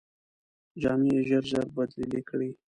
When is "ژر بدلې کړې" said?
1.51-2.49